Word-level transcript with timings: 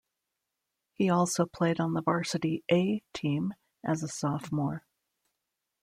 He 0.93 1.11
also 1.11 1.45
played 1.45 1.79
on 1.79 1.93
the 1.93 2.01
Varsity 2.01 2.63
"A" 2.71 3.03
team 3.13 3.53
as 3.83 4.01
a 4.01 4.07
sophomore. 4.07 4.83